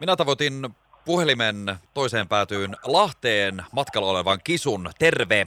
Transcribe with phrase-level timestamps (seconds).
[0.00, 0.68] Minä tavoitin
[1.04, 1.56] puhelimen
[1.94, 4.90] toiseen päätyyn Lahteen matkalla olevan kisun.
[4.98, 5.46] Terve!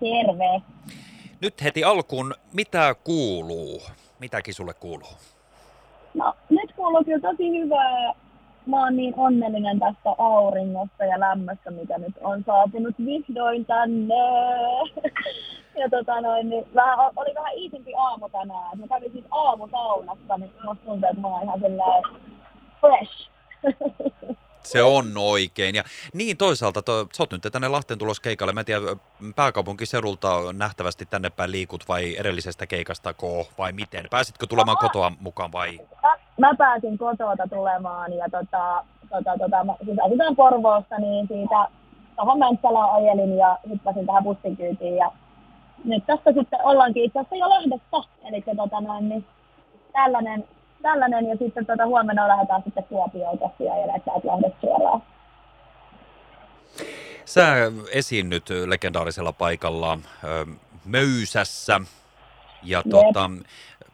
[0.00, 0.62] Terve!
[1.40, 3.82] Nyt heti alkuun, mitä kuuluu?
[4.18, 5.12] Mitä kisulle kuuluu?
[6.14, 8.14] No, nyt kuuluu kyllä tosi hyvää.
[8.66, 14.14] Mä oon niin onnellinen tästä auringosta ja lämmöstä, mikä nyt on saapunut vihdoin tänne.
[15.80, 18.80] ja tota noin, niin vähän, oli vähän iisimpi aamu tänään.
[18.80, 21.60] Mä kävin siis aamusaunassa, niin musta tuntuu, että mä oon ihan
[22.80, 23.31] fresh.
[24.62, 25.74] Se on oikein.
[25.74, 25.82] Ja
[26.14, 28.52] niin toisaalta, to, sä oot nyt tänne Lahteen tulos keikalle.
[28.52, 28.80] Mä en tiedä,
[29.36, 34.06] pääkaupunkiseudulta nähtävästi tänne päin liikut vai edellisestä keikasta ko vai miten?
[34.10, 35.80] Pääsitkö tulemaan kotoa mukaan vai?
[36.02, 41.68] Mä, mä pääsin kotoa tulemaan ja tota, tota, tota, mä, siis asutään Porvoossa, niin siitä
[42.16, 45.12] tuohon Mäntsälään ajelin ja hyppäsin tähän bussin kyytiin ja
[45.84, 48.08] nyt tästä sitten ollaankin itse asiassa jo lähdössä.
[48.24, 49.26] Eli tota niin
[49.92, 50.44] tällainen
[50.82, 55.02] tällainen ja sitten tuota, huomenna lähdetään sitten Kuopioon tosiaan ja lähdetään lähdet suoraan.
[57.24, 57.54] Sä
[57.92, 59.98] esiinnyt legendaarisella paikalla
[60.84, 61.80] Möysässä
[62.62, 63.30] ja tuota,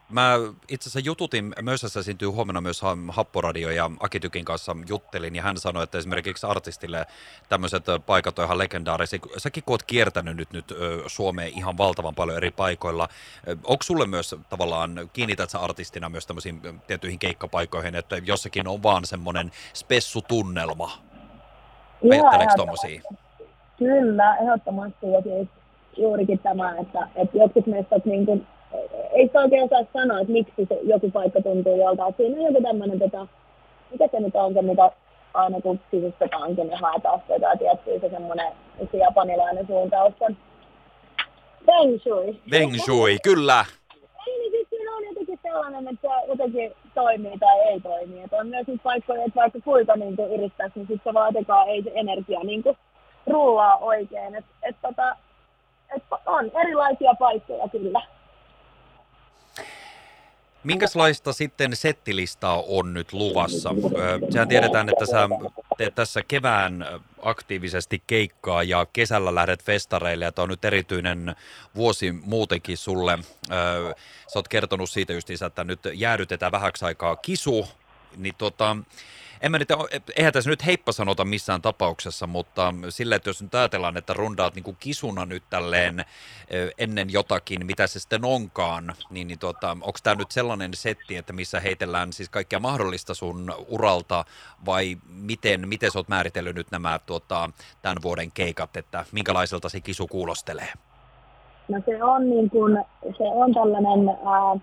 [0.09, 0.33] Mä
[0.67, 5.83] itse asiassa jututin, Möyssässä esiintyy huomenna myös Happoradio ja Akitykin kanssa juttelin ja hän sanoi,
[5.83, 7.05] että esimerkiksi artistille
[7.49, 9.19] tämmöiset paikat on ihan legendaarisia.
[9.37, 10.73] Säkin kun oot kiertänyt nyt, nyt
[11.07, 13.07] Suomeen ihan valtavan paljon eri paikoilla,
[13.63, 19.05] onko sulle myös tavallaan, kiinnität sä artistina myös tämmöisiin tiettyihin keikkapaikoihin, että jossakin on vaan
[19.05, 20.91] semmoinen spessutunnelma?
[22.11, 23.01] Ajatteleeko tommosia?
[23.77, 25.47] Kyllä, ehdottomasti ja siis
[25.97, 28.47] juurikin tämä, että, että jotkut meistä niin kuin
[29.19, 32.13] ei sitä oikein osaa sanoa, että miksi se joku paikka tuntuu joltain.
[32.17, 33.27] Siinä on joku tämmöinen, tota,
[33.91, 34.91] mikä se nyt on se, mitä
[35.33, 38.51] aina kun sisustetaankin, niin haetaan sitä jotain tiettyä se semmoinen
[38.91, 40.37] se japanilainen suuntaus on.
[41.65, 42.37] Feng shui.
[42.51, 43.65] Feng shui, kyllä.
[44.27, 48.23] Ei, niin siis siinä on jotenkin sellainen, että se jotenkin toimii tai ei toimi.
[48.23, 51.83] Että on myös niitä paikkoja, että vaikka kuinka niin yrittäisi, niin sitten se vaan ei
[51.83, 52.77] se energia niin kuin
[53.27, 54.35] rullaa oikein.
[54.35, 55.15] Et, et, tota,
[55.95, 58.01] et on erilaisia paikkoja kyllä.
[60.63, 63.69] Minkälaista sitten settilistaa on nyt luvassa?
[64.29, 65.29] Sehän tiedetään, että sä
[65.77, 66.85] teet tässä kevään
[67.21, 71.35] aktiivisesti keikkaa ja kesällä lähdet festareille ja tämä on nyt erityinen
[71.75, 73.19] vuosi muutenkin sulle.
[74.27, 77.67] Sä oot kertonut siitä justiinsa, että nyt jäädytetään vähäksi aikaa kisu,
[78.17, 78.77] niin tota,
[79.41, 79.69] en mä nyt,
[80.15, 84.55] eihän tässä nyt heippa sanota missään tapauksessa, mutta sillä, että jos nyt ajatellaan, että rundaat
[84.55, 86.05] niin kuin kisuna nyt tälleen
[86.77, 91.33] ennen jotakin, mitä se sitten onkaan, niin, niin tota, onko tämä nyt sellainen setti, että
[91.33, 94.25] missä heitellään siis kaikkea mahdollista sun uralta,
[94.65, 97.49] vai miten, miten sä oot määritellyt nyt nämä tuota,
[97.81, 100.73] tämän vuoden keikat, että minkälaiselta se kisu kuulostelee?
[101.67, 104.61] No se on niin kuin, se on tällainen, äh,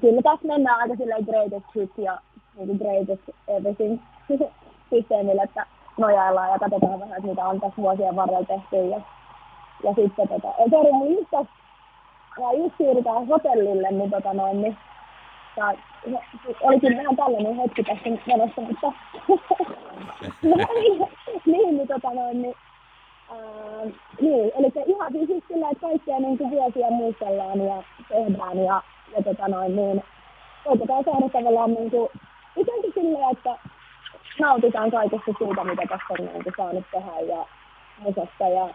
[0.00, 2.18] kyllä tässä mennään aika silleen greatest hits ja
[2.56, 4.00] niin greatest everything.
[4.90, 8.76] Systeemillä, että nojaillaan ja katsotaan vähän, että mitä on tässä vuosien varrella tehty.
[8.76, 9.00] Ja,
[9.84, 11.32] ja sitten tota, Ethereum just,
[12.40, 14.76] ja just siirrytään hotellille, niin, tota noin, niin
[15.56, 15.74] ja,
[16.60, 18.86] olikin vähän tällainen hetki tässä menossa, mutta
[20.42, 21.08] no, niin,
[21.46, 22.54] niin, niin, tota noin, niin,
[23.30, 23.84] ää,
[24.20, 28.82] niin, eli ihan siis sillä, että kaikkea niin kuin vuosia muistellaan ja tehdään ja,
[29.16, 30.02] ja tota noin, niin,
[30.64, 32.08] koitetaan saada tavallaan niin kuin,
[32.56, 33.58] jotenkin silleen, että
[34.40, 37.46] nautitaan kaikesta siitä, mitä tässä on niin kuin, saanut tehdä ja
[37.98, 38.74] musasta ja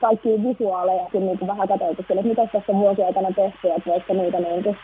[0.00, 3.90] kaikki visuaaleja niin kuin vähän katsoitu sille, että mitä tässä on vuosien aikana tehty, että
[3.90, 4.78] voisiko niitä niin kuin,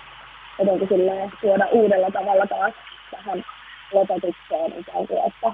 [0.58, 2.74] jotenkin silleen tuoda uudella tavalla taas
[3.10, 3.44] tähän
[3.92, 5.52] lopetukseen ikään kuin, että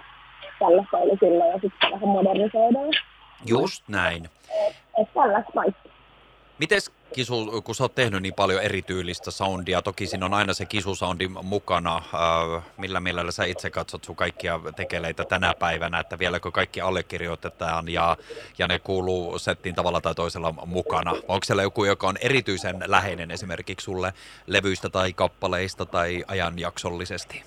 [0.58, 2.90] tällaista oli silloin ja sitten vähän modernisoidaan.
[3.46, 4.24] Just näin.
[4.24, 4.38] Että
[4.98, 5.95] et tällaista kaikki.
[6.58, 10.66] Mites kisu, kun sä oot tehnyt niin paljon erityylistä soundia, toki siinä on aina se
[10.66, 16.50] kisusoundi mukana, äh, millä mielellä sä itse katsot sun kaikkia tekeleitä tänä päivänä, että vieläkö
[16.50, 18.16] kaikki allekirjoitetaan ja,
[18.58, 21.10] ja ne kuuluu settiin tavalla tai toisella mukana.
[21.10, 24.12] Onko siellä joku, joka on erityisen läheinen esimerkiksi sulle
[24.46, 27.42] levyistä tai kappaleista tai ajanjaksollisesti?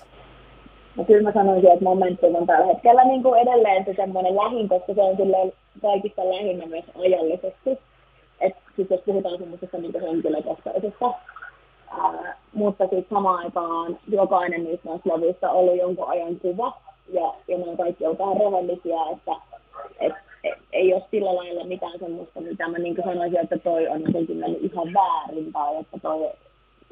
[0.96, 4.68] No kyllä mä sanoisin, että Momentum on tällä hetkellä niin kuin edelleen se semmoinen lähin,
[4.68, 5.52] koska se on
[5.82, 7.89] kaikista lähinnä myös ajallisesti
[8.40, 11.14] että siis jos puhutaan semmoisesta niin henkilökohtaisesta,
[11.90, 15.00] ää, mutta sitten samaan aikaan jokainen niistä on
[15.50, 16.72] ollut jonkun ajan kuva,
[17.12, 19.32] ja, ja ne on kaikki jotain rehellisiä, että
[20.00, 20.12] et,
[20.44, 24.36] et, ei ole sillä lailla mitään semmoista, mitä mä niin sanoisin, että toi on jotenkin
[24.36, 26.30] mennyt ihan väärin, tai että toi,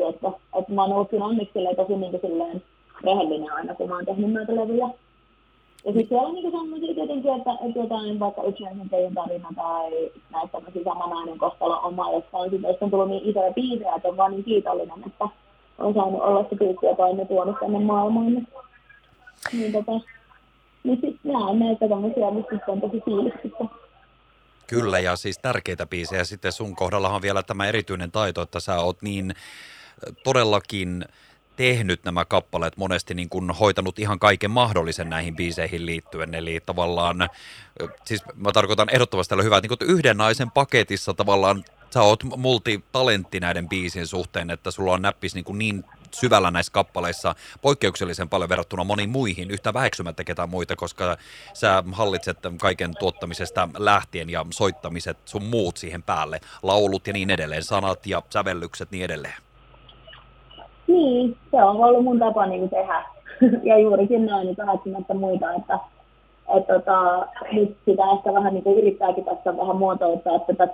[0.09, 0.29] että,
[0.59, 2.63] että mä oon ollut kyllä onneksi tosi niin silleen
[3.05, 4.89] rehellinen aina, kun mä oon tehnyt näitä levyjä.
[5.85, 10.53] Ja sitten siellä on niinku sellaisia tietenkin, että, että jotain vaikka yksinäisen tarina tai näistä
[10.53, 14.33] tämmöisiä samanainen kohtalo oma, jossa on sitten on tullut niin isoja biisejä, että on vaan
[14.33, 15.29] niin kiitollinen, että
[15.79, 18.47] on saanut olla se tyyppi, joka on ne tuonut tänne maailmaan.
[19.53, 19.93] Niin, tota,
[20.85, 23.65] niin sit nämä on näitä tämmöisiä, mistä on tosi fiiliksissä.
[24.67, 26.25] Kyllä, ja siis tärkeitä biisejä.
[26.25, 29.35] Sitten sun kohdallahan on vielä tämä erityinen taito, että sä oot niin
[30.25, 31.05] todellakin
[31.59, 36.35] tehnyt nämä kappaleet monesti niin kuin hoitanut ihan kaiken mahdollisen näihin biiseihin liittyen.
[36.35, 37.29] Eli tavallaan,
[38.05, 41.65] siis mä tarkoitan ehdottomasti tällä hyvää, että niin yhden naisen paketissa tavallaan
[41.95, 45.85] sä oot multitalentti näiden biisien suhteen, että sulla on näppis niin, kuin niin
[46.15, 51.17] syvällä näissä kappaleissa poikkeuksellisen paljon verrattuna moniin muihin, yhtä väheksymättä ketään muita, koska
[51.55, 57.65] sä hallitset kaiken tuottamisesta lähtien ja soittamiset sun muut siihen päälle, laulut ja niin edelleen,
[57.65, 59.48] sanat ja sävellykset niin edelleen.
[60.89, 63.03] Niin, se on ollut mun tapa niin tehdä.
[63.69, 65.79] ja juurikin näin, niin väheksymättä muita, että
[66.57, 70.69] et tota, nyt sitä ehkä vähän niin kuin yrittääkin tässä vähän muotouttaa tätä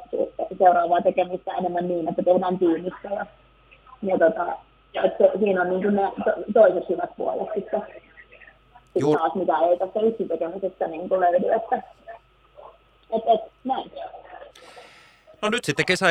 [0.59, 3.27] seuraavaa tekemistä enemmän niin, että tehdään tiimissä ja,
[4.03, 4.47] ja tota,
[5.05, 7.83] että siinä on niin kuin ne to, toiset hyvät puolet sitten,
[8.93, 11.83] sitten taas, mitä ei tässä yksin tekemisestä niin kuin löydy, että
[13.11, 13.91] et, et, näin.
[15.45, 16.07] No nyt sitten kesä,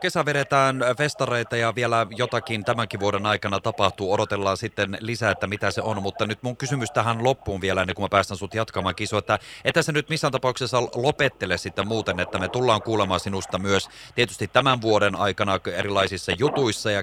[0.00, 4.12] kesä vedetään festareita ja vielä jotakin tämänkin vuoden aikana tapahtuu.
[4.12, 6.02] Odotellaan sitten lisää, että mitä se on.
[6.02, 9.38] Mutta nyt mun kysymys tähän loppuun vielä, ennen kuin mä päästän sut jatkamaan kisua, että
[9.64, 14.48] että se nyt missään tapauksessa lopettele sitten muuten, että me tullaan kuulemaan sinusta myös tietysti
[14.48, 17.02] tämän vuoden aikana erilaisissa jutuissa ja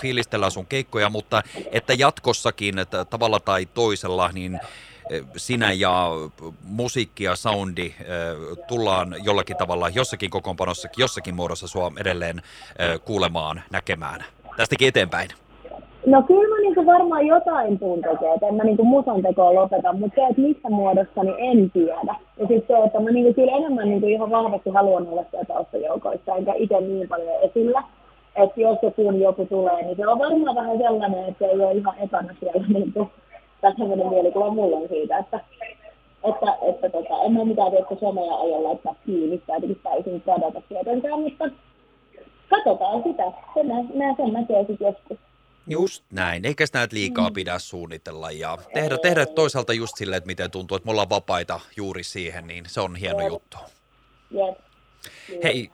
[0.00, 1.42] fiilistellään sun keikkoja, mutta
[1.72, 4.60] että jatkossakin että tavalla tai toisella, niin
[5.36, 6.10] sinä ja
[6.64, 7.94] musiikki ja soundi
[8.68, 12.42] tullaan jollakin tavalla jossakin kokoonpanossa, jossakin muodossa sua edelleen
[13.04, 14.24] kuulemaan, näkemään
[14.56, 15.28] tästäkin eteenpäin?
[16.06, 19.92] No kyllä mä niinku varmaan jotain tuun tekee, että en mä niinku musan tekoa lopeta,
[19.92, 22.14] mutta se, että missä muodossa, niin en tiedä.
[22.36, 26.36] Ja sitten se, että mä niinku kyllä enemmän niinku ihan vahvasti haluan olla siellä taustajoukoissa,
[26.36, 27.82] enkä itse niin paljon esillä.
[28.36, 31.94] Että jos joku, joku tulee, niin se on varmaan vähän sellainen, että ei ole ihan
[31.98, 33.10] ekana siellä niinku
[33.62, 35.40] tai sellainen mielikuva mulla on siitä, että,
[36.30, 40.62] että, että tota, en mä mitään tietysti somea ajan laittaa kiinni tai jotenkin täysin kadata
[40.68, 41.44] tietenkään, mutta
[42.50, 43.22] katsotaan sitä.
[43.54, 45.18] Sen mä, sen näkee sitten joskus.
[45.66, 47.34] Just näin, eikä sitä liikaa mm.
[47.34, 51.60] pidä suunnitella ja tehdä, tehdä toisaalta just silleen, että miten tuntuu, että me ollaan vapaita
[51.76, 53.28] juuri siihen, niin se on hieno Jep.
[53.28, 53.56] juttu.
[54.30, 54.58] Jep.
[55.44, 55.70] Hei,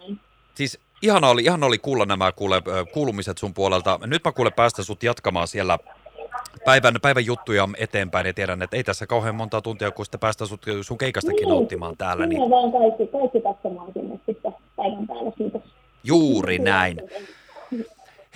[0.55, 2.63] siis ihana oli, ihana oli kuulla nämä kuule,
[2.93, 4.01] kuulumiset sun puolelta.
[4.07, 5.79] Nyt mä kuule päästä sut jatkamaan siellä
[6.65, 10.47] päivän, päivän juttuja eteenpäin ja tiedän, että ei tässä kauhean monta tuntia, kun sitä päästä
[10.47, 12.27] sut, sun keikastakin niin, nauttimaan täällä.
[12.27, 15.63] Niin, niin vaan kaikki, kaikki katsomaan sinne sitten päivän päällä, kiitos.
[16.05, 17.03] Juuri näin.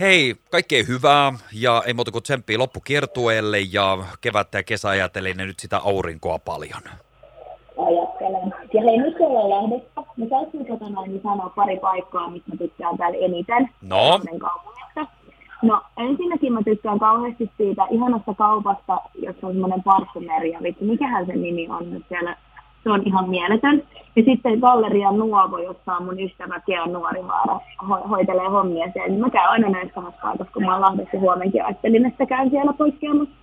[0.00, 5.46] Hei, kaikkea hyvää ja ei muuta kuin tsemppiä loppukiertueelle ja kevättä ja kesä ajatellen ja
[5.46, 6.82] nyt sitä aurinkoa paljon.
[7.78, 8.54] Ajattelen.
[8.74, 10.12] Ja hei, nyt ollaan lähdössä.
[10.16, 13.68] Me saisimme kotona niin sanoa pari paikkaa, mistä tykkään täällä eniten.
[13.82, 14.20] No.
[15.62, 21.32] No ensinnäkin mä tykkään kauheasti siitä ihanasta kaupasta, jossa on semmoinen parfymeria, vittu, mikähän se
[21.32, 22.36] nimi on nyt siellä,
[22.82, 23.82] se on ihan mieletön.
[24.16, 29.18] Ja sitten Galleria Nuovo, jossa on mun ystävä Kea Nuorivaara, ho- hoitelee hommia siellä.
[29.18, 32.72] Mä käyn aina näissä samassa paikassa, kun mä oon Lahdessa huomenkin ajattelin, että käyn siellä
[32.72, 33.34] poikkeamassa.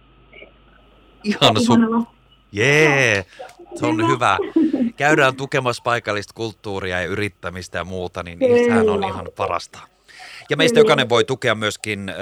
[1.24, 2.06] Ihan su-
[2.52, 3.26] Jee,
[3.76, 4.38] se on hyvä.
[4.98, 9.80] Käydään tukemassa paikallista kulttuuria ja yrittämistä ja muuta, niin sehän on ihan parasta.
[10.50, 12.16] Ja meistä jokainen voi tukea myöskin äh,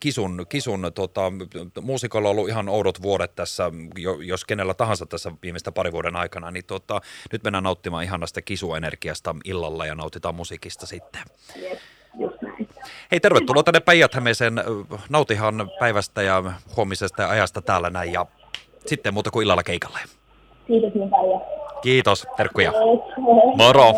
[0.00, 1.32] Kisun, Kisun tota,
[1.80, 3.70] muusikolla on ollut ihan oudot vuodet tässä,
[4.24, 7.00] jos kenellä tahansa tässä viimeistä pari vuoden aikana, niin tota,
[7.32, 11.22] nyt mennään nauttimaan ihanasta kisuenergiasta illalla ja nautitaan musiikista sitten.
[13.10, 14.12] Hei, tervetuloa tänne päijät
[15.08, 16.42] Nautihan päivästä ja
[16.76, 18.26] huomisesta ja ajasta täällä näin ja
[18.86, 19.98] sitten muuta kuin illalla keikalle.
[20.66, 21.40] Kiitos niin paljon.
[21.82, 22.72] Kiitos, terkkuja.
[23.56, 23.92] Moro.